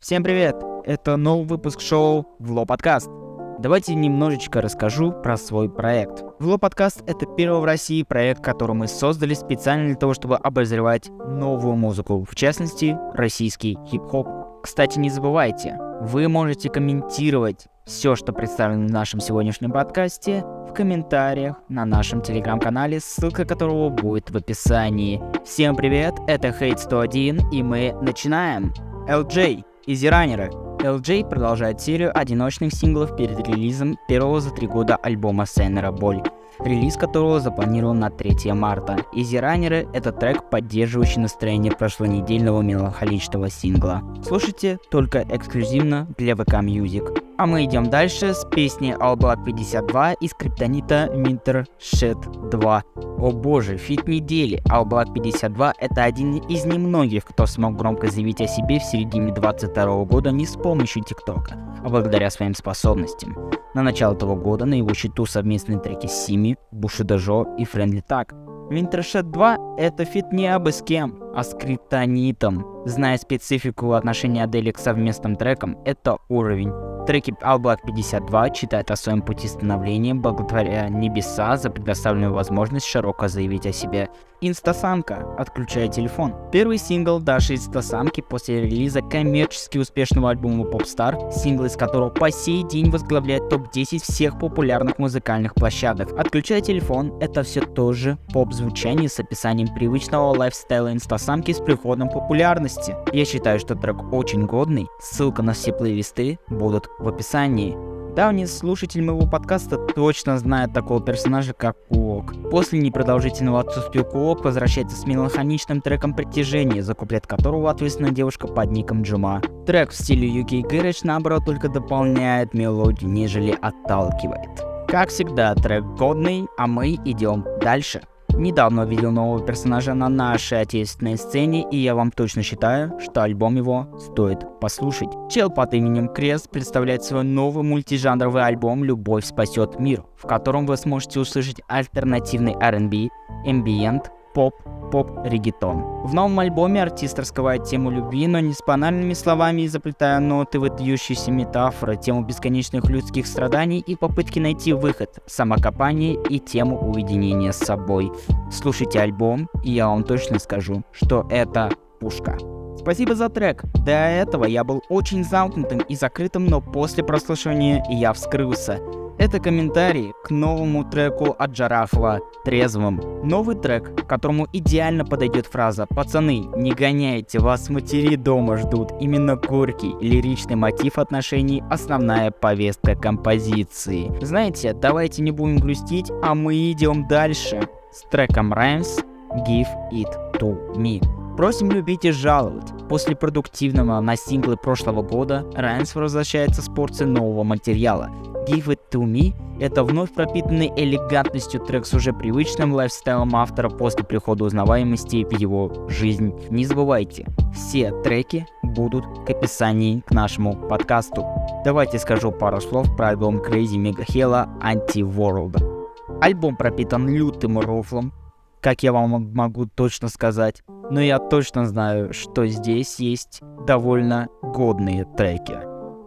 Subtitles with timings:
[0.00, 0.56] Всем привет!
[0.86, 3.10] Это новый выпуск шоу Вло Подкаст.
[3.58, 6.24] Давайте немножечко расскажу про свой проект.
[6.38, 11.10] Вло Подкаст— это первый в России проект, который мы создали специально для того, чтобы обозревать
[11.10, 14.26] новую музыку, в частности, российский хип-хоп.
[14.62, 21.56] Кстати, не забывайте, вы можете комментировать все, что представлено в нашем сегодняшнем подкасте, в комментариях
[21.68, 25.20] на нашем телеграм-канале, ссылка которого будет в описании.
[25.44, 28.72] Всем привет, это Hate 101 и мы начинаем.
[29.06, 30.52] Элджей, Изи-раннеры.
[30.84, 36.22] Элджей продолжает серию одиночных синглов перед релизом первого за три года альбома Sayonara Боль,
[36.60, 38.98] релиз которого запланирован на 3 марта.
[39.12, 44.02] Изи-раннеры— это трек, поддерживающий настроение прошлонедельного меланхоличного сингла.
[44.24, 47.29] Слушайте только эксклюзивно для VK Music.
[47.40, 52.84] А мы идем дальше с песни All Black 52 и Скриптонита Winter Shit 2.
[52.96, 54.62] О боже, фит недели.
[54.68, 59.32] All Black 52 это один из немногих, кто смог громко заявить о себе в середине
[59.32, 63.34] 22 года не с помощью ТикТока, а благодаря своим способностям.
[63.72, 68.04] На начало этого года на его счету совместные треки с Seemee, Бушидо Жо и Friendly
[68.06, 68.34] Thug.
[68.70, 72.66] Winter Shit 2— это фит не абы с кем, а со Скриптонитом.
[72.86, 76.72] Зная специфику отношения Адиля к совместным трекам, это уровень.
[77.06, 82.86] В треке All Black 52 читают о своем пути становления благодаря небеса за предоставленную возможность
[82.86, 84.08] широко заявить о себе.
[84.42, 85.26] Инстасамка.
[85.36, 86.34] Отключая телефон.
[86.50, 92.62] Первый сингл Даши Инстасамки после релиза коммерчески успешного альбома Popstar, сингл из которого по сей
[92.62, 96.18] день возглавляет топ-10 всех популярных музыкальных площадок.
[96.18, 102.96] Отключая телефон, это все тоже поп-звучание с описанием привычного лайфстайла Инстасамки с приходом популярности.
[103.12, 107.76] Я считаю, что трек очень годный, ссылка на все плейлисты будут в описании.
[108.14, 112.34] Давний слушатель моего подкаста точно знает такого персонажа, как Куок.
[112.50, 118.72] После непродолжительного отсутствия Куок возвращается с меланхоничным треком «Притяжение», за куплет которого ответственна девушка под
[118.72, 119.40] ником Джума.
[119.64, 124.50] Трек в стиле UK Garage, наоборот, только дополняет мелодию, нежели отталкивает.
[124.88, 128.02] Как всегда, трек годный, а мы идем дальше.
[128.40, 133.56] Недавно увидел нового персонажа на нашей отечественной сцене, и я вам точно считаю, что альбом
[133.56, 135.10] его стоит послушать.
[135.30, 140.78] Чел под именем Крест представляет свой новый мультижанровый альбом «Любовь спасет мир», в котором вы
[140.78, 143.10] сможете услышать альтернативный R&B,
[143.46, 144.54] ambient, поп,
[144.90, 145.82] поп-регетон.
[146.04, 151.30] В новом альбоме артист раскрывает тему любви, но не с банальными словами, заплетая ноты, выдающиеся
[151.30, 158.10] метафоры, тему бесконечных людских страданий и попытки найти выход, самокопание и тему уединения с собой.
[158.50, 161.70] Слушайте альбом, и я вам точно скажу, что это
[162.00, 162.38] пушка.
[162.78, 163.62] Спасибо за трек.
[163.84, 168.78] До этого я был очень замкнутым и закрытым, но после прослушивания я вскрылся.
[169.20, 173.02] Это комментарий к новому треку от Джарафова «Трезвым».
[173.22, 178.92] Новый трек, которому идеально подойдет фраза «Пацаны, не гоняйте, вас матери дома ждут».
[178.98, 184.10] Именно горький, лиричный мотив отношений– основная повестка композиции.
[184.22, 189.04] Знаете, давайте не будем грустить, а мы идем дальше с треком Rhymes
[189.46, 190.08] «Give It
[190.38, 191.19] To Me».
[191.40, 192.70] Просим любить и жаловать.
[192.90, 198.10] После продуктивного на синглы прошлого года Райнс возвращается с порцией нового материала.
[198.46, 204.04] Give It To Me— это вновь пропитанный элегантностью трек с уже привычным лайфстайлом автора после
[204.04, 206.34] прихода узнаваемости в его жизнь.
[206.50, 211.24] Не забывайте, все треки будут к описании к нашему подкасту.
[211.64, 216.20] Давайте скажу пару слов про альбом Crazy Mega Hella Anti-World.
[216.20, 218.12] Альбом пропитан лютым рофлом,
[218.60, 225.04] как я вам могу точно сказать, но я точно знаю, что здесь есть довольно годные
[225.16, 225.58] треки.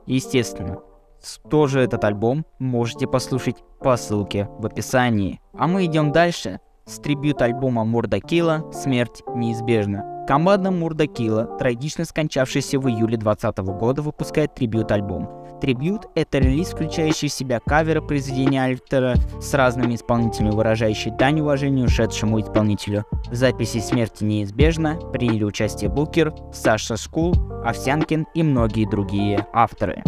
[0.05, 0.79] Естественно,
[1.49, 5.39] тоже этот альбом можете послушать по ссылке в описании.
[5.57, 10.12] А мы идем дальше с трибют альбома Мурда Килла «Смерть неизбежна».
[10.27, 15.59] Команда Мурда Килла, трагично скончавшаяся в июле 2020 года, выпускает трибют-альбом.
[15.59, 21.83] Трибют— это релиз, включающий в себя каверы произведения Альтера с разными исполнителями, выражающие дань уважения
[21.83, 23.03] ушедшему исполнителю.
[23.29, 27.33] В записи «Смерть неизбежна» приняли участие Букер, Саша Скул,
[27.65, 30.03] Овсянкин и многие другие авторы.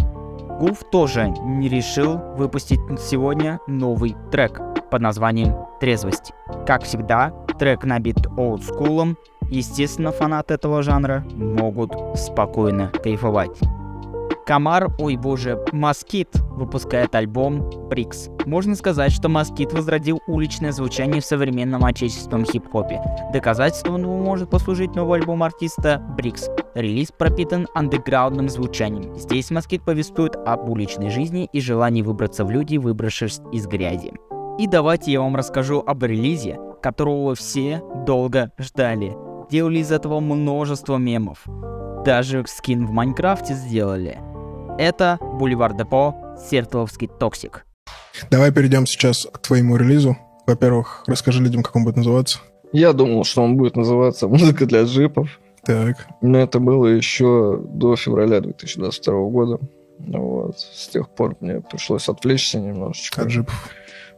[0.58, 4.60] Гуф тоже не решил выпустить сегодня новый трек
[4.90, 6.32] под названием «Трезвость».
[6.66, 9.18] Как всегда, трек набит олдскулом,
[9.50, 13.58] естественно, фанаты этого жанра могут спокойно кайфовать.
[14.46, 18.28] Комар, ой боже, Москит выпускает альбом Брикс.
[18.44, 23.02] Можно сказать, что Москит возродил уличное звучание в современном отечественном хип-хопе.
[23.32, 26.48] Доказательством может послужить новый альбом артиста Брикс.
[26.76, 29.16] Релиз пропитан андеграундным звучанием.
[29.16, 34.12] Здесь Москит повествует об уличной жизни и желании выбраться в люди, выбравшись из грязи.
[34.60, 39.25] И давайте я вам расскажу об релизе, которого все долго ждали.
[39.50, 41.44] Делали из этого множество мемов.
[42.04, 44.18] даже скин в Майнкрафте сделали.
[44.78, 46.14] Это Бульвар Депо,
[46.50, 47.66] Сертоловский Токсик.
[48.30, 50.16] Давай перейдем сейчас к твоему релизу.
[50.46, 52.38] Во-первых, расскажи людям, как он будет называться.
[52.72, 55.40] Я думал, что он будет называться «Музыка для джипов».
[55.64, 56.06] Так.
[56.20, 59.58] Но это было еще до февраля 2022 года.
[59.98, 60.58] Вот.
[60.58, 63.22] С тех пор мне пришлось отвлечься немножечко.
[63.22, 63.68] От джипов.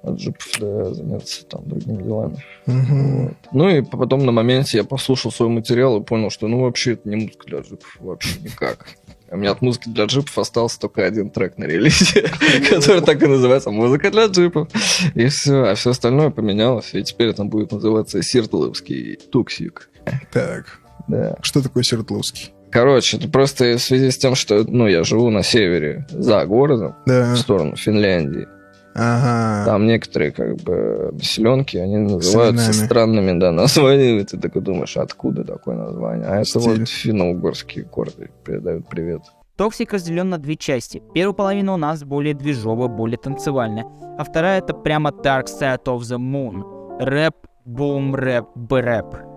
[0.03, 2.37] От джипов, да, заняться там другими делами.
[2.67, 3.25] Мгм.
[3.25, 3.35] Вот.
[3.53, 7.09] Ну и потом на моменте я послушал свой материал и понял, что ну вообще это
[7.09, 8.87] не музыка для джипов, вообще никак.
[9.31, 12.23] У меня от музыки для джипов остался только один трек на релизе,
[12.71, 14.69] который так и называется «Музыка для джипов».
[15.15, 19.91] И все, а все остальное поменялось, и теперь это будет называться «Сиртловский туксик».
[20.33, 20.79] Так.
[21.09, 21.37] Да.
[21.43, 22.53] Что такое Свердловский?
[22.71, 26.95] Короче, это просто в связи с тем, что ну, я живу на севере, за городом,
[27.07, 27.35] Да.
[27.35, 28.47] в сторону Финляндии.
[28.95, 29.65] Ага.
[29.67, 32.87] Там некоторые как бы селенки, они называются именами.
[32.87, 34.23] странными, да, названиями.
[34.25, 36.27] Ты такой думаешь, откуда такое название?
[36.27, 36.81] А это Стиль.
[36.81, 39.23] вот финно-угорские корды передают привет.
[39.57, 41.03] Токсик разделен на две части.
[41.15, 43.87] Первая половина у нас более движовая, более танцевальная,
[44.19, 46.63] а вторая это прямо Dark Side of the Moon.
[47.01, 47.35] Рэп,
[47.65, 49.28] бум, рэп, брэп.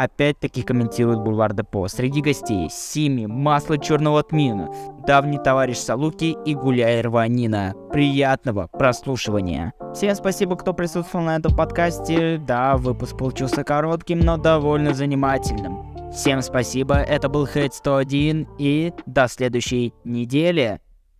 [0.00, 1.86] Опять-таки комментирует Бульвар Депо.
[1.86, 4.70] Среди гостей Seemee, Масло Черного Тмина,
[5.06, 7.74] давний товарищ Салуки и Гуляй Рванина.
[7.92, 9.74] Приятного прослушивания.
[9.94, 12.38] Всем спасибо, кто присутствовал на этом подкасте.
[12.38, 16.10] Да, выпуск получился коротким, но довольно занимательным.
[16.14, 20.80] Всем спасибо, это был Хейт 101 и до следующей недели.